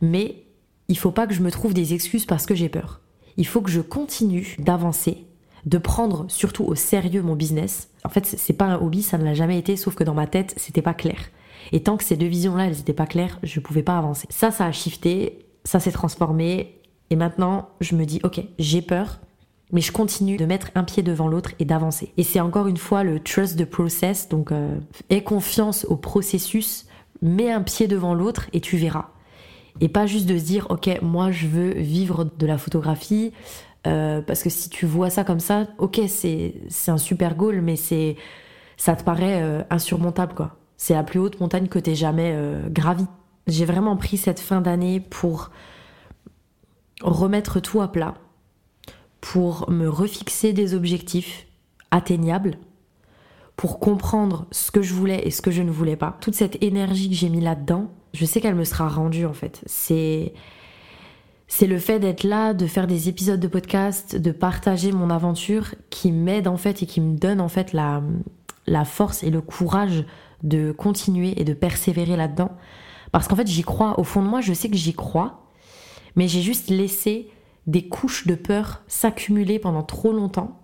mais 0.00 0.44
il 0.88 0.98
faut 0.98 1.10
pas 1.10 1.26
que 1.26 1.34
je 1.34 1.42
me 1.42 1.50
trouve 1.50 1.74
des 1.74 1.94
excuses 1.94 2.26
parce 2.26 2.46
que 2.46 2.54
j'ai 2.54 2.68
peur. 2.68 3.00
Il 3.36 3.46
faut 3.46 3.60
que 3.60 3.70
je 3.70 3.80
continue 3.80 4.56
d'avancer, 4.58 5.26
de 5.64 5.78
prendre 5.78 6.26
surtout 6.28 6.64
au 6.64 6.74
sérieux 6.74 7.22
mon 7.22 7.36
business. 7.36 7.88
En 8.04 8.08
fait, 8.08 8.26
c'est 8.26 8.52
pas 8.52 8.66
un 8.66 8.80
hobby, 8.80 9.02
ça 9.02 9.18
ne 9.18 9.24
l'a 9.24 9.34
jamais 9.34 9.58
été, 9.58 9.76
sauf 9.76 9.94
que 9.94 10.04
dans 10.04 10.14
ma 10.14 10.26
tête, 10.26 10.54
c'était 10.56 10.82
pas 10.82 10.94
clair. 10.94 11.18
Et 11.70 11.82
tant 11.82 11.96
que 11.96 12.04
ces 12.04 12.16
deux 12.16 12.26
visions-là, 12.26 12.66
elles 12.66 12.76
n'étaient 12.76 12.92
pas 12.92 13.06
claires, 13.06 13.38
je 13.42 13.60
pouvais 13.60 13.82
pas 13.82 13.96
avancer. 13.96 14.26
Ça, 14.30 14.50
ça 14.50 14.66
a 14.66 14.72
shifté, 14.72 15.46
ça 15.64 15.80
s'est 15.80 15.92
transformé, 15.92 16.80
et 17.10 17.16
maintenant, 17.16 17.68
je 17.80 17.94
me 17.94 18.04
dis, 18.04 18.20
ok, 18.24 18.42
j'ai 18.58 18.82
peur, 18.82 19.20
mais 19.72 19.80
je 19.80 19.90
continue 19.90 20.36
de 20.36 20.44
mettre 20.44 20.70
un 20.74 20.84
pied 20.84 21.02
devant 21.02 21.26
l'autre 21.26 21.52
et 21.58 21.64
d'avancer. 21.64 22.12
Et 22.18 22.22
c'est 22.22 22.40
encore 22.40 22.68
une 22.68 22.76
fois 22.76 23.02
le 23.02 23.18
trust 23.18 23.58
the 23.58 23.64
process, 23.64 24.28
donc 24.28 24.52
euh, 24.52 24.78
aie 25.08 25.24
confiance 25.24 25.86
au 25.86 25.96
processus, 25.96 26.86
mets 27.22 27.50
un 27.50 27.62
pied 27.62 27.88
devant 27.88 28.14
l'autre 28.14 28.46
et 28.52 28.60
tu 28.60 28.76
verras. 28.76 29.08
Et 29.80 29.88
pas 29.88 30.06
juste 30.06 30.26
de 30.26 30.36
se 30.36 30.44
dire, 30.44 30.66
ok, 30.68 31.00
moi 31.00 31.30
je 31.30 31.46
veux 31.46 31.70
vivre 31.70 32.24
de 32.24 32.46
la 32.46 32.58
photographie, 32.58 33.32
euh, 33.86 34.20
parce 34.20 34.42
que 34.42 34.50
si 34.50 34.68
tu 34.68 34.84
vois 34.84 35.08
ça 35.08 35.24
comme 35.24 35.40
ça, 35.40 35.66
ok, 35.78 36.00
c'est 36.06 36.54
un 36.88 36.98
super 36.98 37.34
goal, 37.34 37.62
mais 37.62 37.76
c'est 37.76 38.16
ça 38.76 38.94
te 38.94 39.02
paraît 39.02 39.42
euh, 39.42 39.62
insurmontable 39.70 40.34
quoi. 40.34 40.56
C'est 40.76 40.94
la 40.94 41.04
plus 41.04 41.20
haute 41.20 41.40
montagne 41.40 41.68
que 41.68 41.78
t'aies 41.78 41.94
jamais 41.94 42.36
gravi. 42.68 43.06
J'ai 43.46 43.64
vraiment 43.64 43.96
pris 43.96 44.16
cette 44.16 44.40
fin 44.40 44.60
d'année 44.60 44.98
pour 44.98 45.50
remettre 47.02 47.60
tout 47.60 47.80
à 47.80 47.86
plat, 47.86 48.14
pour 49.32 49.70
me 49.70 49.88
refixer 49.88 50.52
des 50.52 50.74
objectifs 50.74 51.46
atteignables, 51.90 52.58
pour 53.56 53.80
comprendre 53.80 54.44
ce 54.50 54.70
que 54.70 54.82
je 54.82 54.92
voulais 54.92 55.26
et 55.26 55.30
ce 55.30 55.40
que 55.40 55.50
je 55.50 55.62
ne 55.62 55.70
voulais 55.70 55.96
pas. 55.96 56.18
Toute 56.20 56.34
cette 56.34 56.62
énergie 56.62 57.08
que 57.08 57.14
j'ai 57.14 57.30
mis 57.30 57.40
là-dedans, 57.40 57.90
je 58.12 58.26
sais 58.26 58.42
qu'elle 58.42 58.54
me 58.54 58.64
sera 58.64 58.90
rendue 58.90 59.24
en 59.24 59.32
fait. 59.32 59.62
C'est 59.64 60.34
c'est 61.48 61.66
le 61.66 61.78
fait 61.78 61.98
d'être 61.98 62.24
là, 62.24 62.52
de 62.52 62.66
faire 62.66 62.86
des 62.86 63.08
épisodes 63.08 63.40
de 63.40 63.48
podcast, 63.48 64.16
de 64.16 64.32
partager 64.32 64.92
mon 64.92 65.08
aventure 65.08 65.76
qui 65.88 66.12
m'aide 66.12 66.46
en 66.46 66.58
fait 66.58 66.82
et 66.82 66.86
qui 66.86 67.00
me 67.00 67.16
donne 67.16 67.40
en 67.40 67.48
fait 67.48 67.72
la, 67.72 68.02
la 68.66 68.84
force 68.84 69.22
et 69.22 69.30
le 69.30 69.40
courage 69.40 70.04
de 70.42 70.72
continuer 70.72 71.40
et 71.40 71.44
de 71.44 71.54
persévérer 71.54 72.16
là-dedans. 72.18 72.50
Parce 73.12 73.28
qu'en 73.28 73.36
fait, 73.36 73.46
j'y 73.46 73.62
crois. 73.62 73.98
Au 73.98 74.04
fond 74.04 74.20
de 74.20 74.28
moi, 74.28 74.42
je 74.42 74.52
sais 74.52 74.68
que 74.68 74.76
j'y 74.76 74.92
crois, 74.92 75.46
mais 76.16 76.28
j'ai 76.28 76.42
juste 76.42 76.68
laissé 76.68 77.30
des 77.66 77.88
couches 77.88 78.26
de 78.26 78.34
peur 78.34 78.82
s'accumuler 78.88 79.58
pendant 79.58 79.82
trop 79.82 80.12
longtemps. 80.12 80.60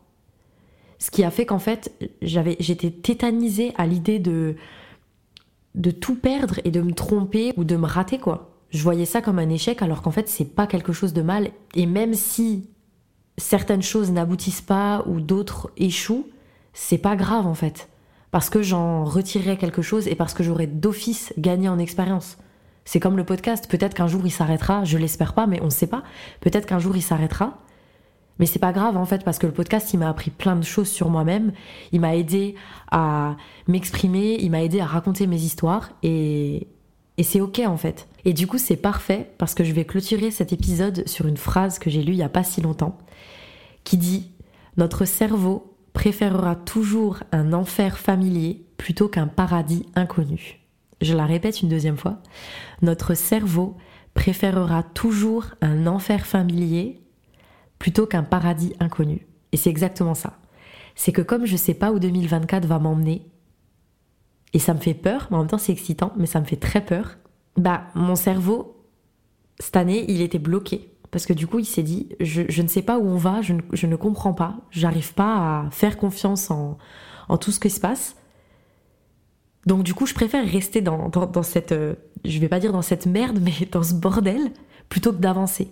Ce 0.98 1.10
qui 1.10 1.22
a 1.22 1.30
fait 1.30 1.46
qu'en 1.46 1.58
fait, 1.58 1.92
j'avais, 2.22 2.56
j'étais 2.58 2.90
tétanisée 2.90 3.72
à 3.76 3.86
l'idée 3.86 4.18
de, 4.18 4.56
de 5.74 5.90
tout 5.90 6.16
perdre 6.16 6.60
et 6.64 6.70
de 6.70 6.80
me 6.80 6.92
tromper 6.92 7.52
ou 7.56 7.64
de 7.64 7.76
me 7.76 7.86
rater, 7.86 8.18
quoi. 8.18 8.54
Je 8.70 8.82
voyais 8.82 9.06
ça 9.06 9.22
comme 9.22 9.38
un 9.38 9.48
échec 9.48 9.80
alors 9.80 10.02
qu'en 10.02 10.10
fait, 10.10 10.28
c'est 10.28 10.44
pas 10.44 10.66
quelque 10.66 10.92
chose 10.92 11.12
de 11.12 11.22
mal. 11.22 11.50
Et 11.74 11.86
même 11.86 12.14
si 12.14 12.68
certaines 13.38 13.82
choses 13.82 14.10
n'aboutissent 14.10 14.60
pas 14.60 15.04
ou 15.06 15.20
d'autres 15.20 15.70
échouent, 15.76 16.28
c'est 16.74 16.98
pas 16.98 17.16
grave 17.16 17.46
en 17.46 17.54
fait. 17.54 17.88
Parce 18.30 18.50
que 18.50 18.60
j'en 18.60 19.04
retirerai 19.04 19.56
quelque 19.56 19.80
chose 19.80 20.06
et 20.06 20.14
parce 20.14 20.34
que 20.34 20.42
j'aurais 20.42 20.66
d'office 20.66 21.32
gagné 21.38 21.68
en 21.68 21.78
expérience. 21.78 22.36
C'est 22.88 23.00
comme 23.00 23.18
le 23.18 23.24
podcast. 23.24 23.66
Peut-être 23.68 23.92
qu'un 23.92 24.06
jour 24.06 24.22
il 24.24 24.30
s'arrêtera. 24.30 24.82
Je 24.84 24.96
l'espère 24.96 25.34
pas, 25.34 25.46
mais 25.46 25.60
on 25.60 25.66
ne 25.66 25.70
sait 25.70 25.88
pas. 25.88 26.02
Peut-être 26.40 26.64
qu'un 26.64 26.78
jour 26.78 26.96
il 26.96 27.02
s'arrêtera. 27.02 27.58
Mais 28.38 28.46
c'est 28.46 28.58
pas 28.58 28.72
grave 28.72 28.96
en 28.96 29.04
fait 29.04 29.24
parce 29.24 29.38
que 29.38 29.46
le 29.46 29.52
podcast 29.52 29.92
il 29.92 29.98
m'a 29.98 30.08
appris 30.08 30.30
plein 30.30 30.56
de 30.56 30.64
choses 30.64 30.88
sur 30.88 31.10
moi-même. 31.10 31.52
Il 31.92 32.00
m'a 32.00 32.16
aidé 32.16 32.54
à 32.90 33.36
m'exprimer. 33.66 34.38
Il 34.40 34.50
m'a 34.50 34.62
aidé 34.62 34.80
à 34.80 34.86
raconter 34.86 35.26
mes 35.26 35.36
histoires 35.36 35.90
et 36.02 36.66
et 37.18 37.24
c'est 37.24 37.42
ok 37.42 37.60
en 37.66 37.76
fait. 37.76 38.08
Et 38.24 38.32
du 38.32 38.46
coup 38.46 38.56
c'est 38.56 38.76
parfait 38.76 39.34
parce 39.36 39.52
que 39.52 39.64
je 39.64 39.74
vais 39.74 39.84
clôturer 39.84 40.30
cet 40.30 40.54
épisode 40.54 41.06
sur 41.06 41.26
une 41.26 41.36
phrase 41.36 41.78
que 41.78 41.90
j'ai 41.90 42.02
lue 42.02 42.12
il 42.12 42.18
y 42.18 42.22
a 42.22 42.30
pas 42.30 42.42
si 42.44 42.62
longtemps 42.62 42.96
qui 43.84 43.98
dit 43.98 44.30
notre 44.78 45.04
cerveau 45.04 45.76
préférera 45.92 46.56
toujours 46.56 47.18
un 47.32 47.52
enfer 47.52 47.98
familier 47.98 48.64
plutôt 48.78 49.08
qu'un 49.08 49.26
paradis 49.26 49.84
inconnu. 49.94 50.57
Je 51.00 51.14
la 51.14 51.26
répète 51.26 51.62
une 51.62 51.68
deuxième 51.68 51.96
fois. 51.96 52.18
Notre 52.82 53.14
cerveau 53.14 53.76
préférera 54.14 54.82
toujours 54.82 55.46
un 55.60 55.86
enfer 55.86 56.26
familier 56.26 57.00
plutôt 57.78 58.06
qu'un 58.06 58.24
paradis 58.24 58.72
inconnu. 58.80 59.26
Et 59.52 59.56
c'est 59.56 59.70
exactement 59.70 60.14
ça. 60.14 60.38
C'est 60.94 61.12
que 61.12 61.22
comme 61.22 61.46
je 61.46 61.56
sais 61.56 61.74
pas 61.74 61.92
où 61.92 61.98
2024 62.00 62.66
va 62.66 62.78
m'emmener, 62.78 63.26
et 64.52 64.58
ça 64.58 64.74
me 64.74 64.80
fait 64.80 64.94
peur, 64.94 65.28
mais 65.30 65.36
en 65.36 65.40
même 65.40 65.48
temps 65.48 65.58
c'est 65.58 65.72
excitant, 65.72 66.12
mais 66.16 66.26
ça 66.26 66.40
me 66.40 66.44
fait 66.44 66.56
très 66.56 66.84
peur, 66.84 67.18
bah 67.56 67.84
mon 67.94 68.16
cerveau, 68.16 68.78
cette 69.58 69.76
année, 69.76 70.04
il 70.08 70.22
était 70.22 70.38
bloqué. 70.38 70.94
Parce 71.10 71.26
que 71.26 71.32
du 71.32 71.46
coup, 71.46 71.58
il 71.58 71.64
s'est 71.64 71.82
dit, 71.82 72.10
je, 72.20 72.62
ne 72.62 72.68
sais 72.68 72.82
pas 72.82 72.98
où 72.98 73.06
on 73.06 73.16
va, 73.16 73.40
je 73.40 73.86
ne, 73.86 73.96
comprends 73.96 74.34
pas, 74.34 74.56
j'arrive 74.70 75.14
pas 75.14 75.62
à 75.64 75.70
faire 75.70 75.96
confiance 75.96 76.50
en, 76.50 76.76
en 77.28 77.38
tout 77.38 77.50
ce 77.50 77.60
qui 77.60 77.70
se 77.70 77.80
passe. 77.80 78.16
Donc 79.68 79.82
du 79.82 79.92
coup, 79.92 80.06
je 80.06 80.14
préfère 80.14 80.50
rester 80.50 80.80
dans, 80.80 81.10
cette, 81.42 81.72
euh, 81.72 81.94
je 82.24 82.38
vais 82.38 82.48
pas 82.48 82.58
dire 82.58 82.72
dans 82.72 82.80
cette 82.80 83.04
merde, 83.04 83.38
mais 83.42 83.68
dans 83.70 83.82
ce 83.82 83.92
bordel, 83.92 84.50
plutôt 84.88 85.12
que 85.12 85.18
d'avancer. 85.18 85.68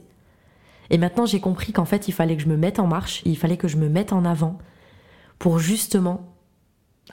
Et 0.90 0.98
maintenant, 0.98 1.24
j'ai 1.24 1.40
compris 1.40 1.72
qu'en 1.72 1.86
fait, 1.86 2.06
il 2.06 2.12
fallait 2.12 2.36
que 2.36 2.42
je 2.42 2.48
me 2.48 2.58
mette 2.58 2.78
en 2.78 2.86
marche, 2.86 3.22
il 3.24 3.38
fallait 3.38 3.56
que 3.56 3.68
je 3.68 3.78
me 3.78 3.88
mette 3.88 4.12
en 4.12 4.26
avant 4.26 4.58
pour 5.38 5.58
justement 5.58 6.34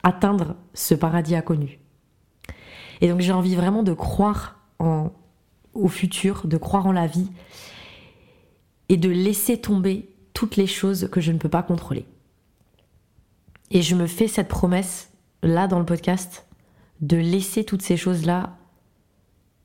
atteindre 0.04 0.58
ce 0.74 0.94
paradis 0.94 1.38
inconnu. 1.38 1.80
Et 3.00 3.08
donc, 3.08 3.22
j'ai 3.22 3.32
envie 3.32 3.56
vraiment 3.56 3.84
de 3.84 3.94
croire 3.94 4.60
en, 4.80 5.14
au 5.74 5.88
futur, 5.88 6.46
de 6.48 6.58
croire 6.58 6.86
en 6.86 6.92
la 6.92 7.08
vie 7.08 7.32
et 8.90 8.98
de 8.98 9.10
laisser 9.10 9.58
tomber 9.58 10.10
toutes 10.34 10.58
les 10.58 10.68
choses 10.68 11.08
que 11.10 11.22
je 11.22 11.32
ne 11.32 11.38
peux 11.38 11.50
pas 11.50 11.64
contrôler. 11.64 12.06
Et 13.72 13.82
je 13.82 13.96
me 13.96 14.06
fais 14.06 14.28
cette 14.28 14.50
promesse, 14.50 15.14
là 15.44 15.68
dans 15.68 15.80
le 15.80 15.86
podcast, 15.86 16.46
de 17.02 17.18
laisser 17.18 17.64
toutes 17.64 17.82
ces 17.82 17.98
choses-là 17.98 18.58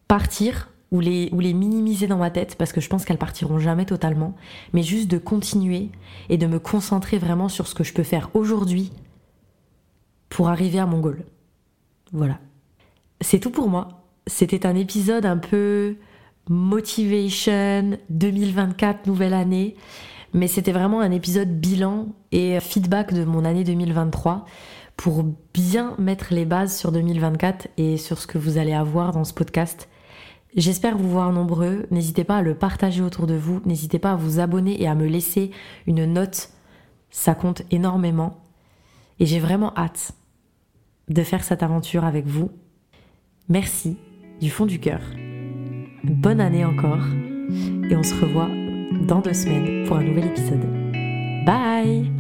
partir 0.09 0.71
ou 0.91 1.01
les, 1.01 1.29
ou 1.33 1.41
les 1.41 1.53
minimiser 1.53 2.07
dans 2.07 2.17
ma 2.17 2.31
tête 2.31 2.57
parce 2.57 2.73
que 2.73 2.81
je 2.81 2.89
pense 2.89 3.05
qu'elles 3.05 3.19
partiront 3.19 3.59
jamais 3.59 3.85
totalement, 3.85 4.35
mais 4.73 4.83
juste 4.83 5.11
de 5.11 5.19
continuer 5.19 5.91
et 6.29 6.39
de 6.39 6.47
me 6.47 6.59
concentrer 6.59 7.19
vraiment 7.19 7.49
sur 7.49 7.67
ce 7.67 7.75
que 7.75 7.85
je 7.85 7.93
peux 7.93 8.03
faire 8.03 8.31
aujourd'hui 8.35 8.91
pour 10.29 10.49
arriver 10.49 10.79
à 10.79 10.87
mon 10.87 11.01
goal. 11.01 11.25
Voilà. 12.13 12.39
C'est 13.21 13.41
tout 13.41 13.51
pour 13.51 13.69
moi. 13.69 14.03
C'était 14.27 14.67
un 14.67 14.75
épisode 14.75 15.27
un 15.27 15.39
peu 15.39 15.97
motivation 16.49 17.99
2024, 18.11 19.07
nouvelle 19.07 19.35
année, 19.35 19.77
mais 20.33 20.49
c'était 20.49 20.73
vraiment 20.73 21.01
un 21.01 21.11
épisode 21.11 21.61
bilan 21.61 22.09
et 22.33 22.61
feedback 22.61 23.13
de 23.13 23.25
mon 23.25 23.45
année 23.45 23.65
2023 23.65 24.47
pour 24.99 25.25
bien 25.55 25.95
mettre 25.97 26.35
les 26.35 26.45
bases 26.45 26.76
sur 26.76 26.90
2024 26.90 27.69
et 27.78 27.97
sur 27.97 28.19
ce 28.19 28.26
que 28.26 28.37
vous 28.37 28.59
allez 28.59 28.75
avoir 28.75 29.12
dans 29.12 29.25
ce 29.25 29.33
podcast. 29.33 29.88
J'espère 30.57 30.99
vous 30.99 31.09
voir 31.09 31.33
nombreux. 31.33 31.87
N'hésitez 31.93 32.25
pas 32.25 32.38
à 32.38 32.43
le 32.43 32.57
partager 32.57 33.00
autour 33.00 33.28
de 33.28 33.35
vous. 33.35 33.62
N'hésitez 33.64 34.00
pas 34.00 34.12
à 34.12 34.17
vous 34.17 34.40
abonner 34.40 34.83
et 34.83 34.88
à 34.88 34.97
me 34.97 35.07
laisser 35.07 35.52
une 35.87 36.05
note. 36.05 36.50
Ça 37.11 37.37
compte 37.37 37.62
énormément. 37.71 38.40
Et 39.21 39.26
j'ai 39.26 39.38
vraiment 39.38 39.73
hâte 39.76 40.12
de 41.09 41.23
faire 41.23 41.45
cette 41.45 41.62
aventure 41.62 42.05
avec 42.05 42.26
vous. 42.26 42.50
Merci 43.49 43.97
du 44.40 44.50
fond 44.50 44.67
du 44.67 44.81
cœur. 44.81 45.00
Bonne 46.02 46.40
année 46.40 46.64
encore. 46.64 47.07
Et 47.88 47.95
on 47.95 48.02
se 48.02 48.14
revoit 48.14 48.50
dans 49.07 49.21
deux 49.21 49.33
semaines 49.33 49.87
pour 49.87 49.97
un 49.97 50.02
nouvel 50.02 50.26
épisode. 50.26 50.67
Bye 51.47 52.18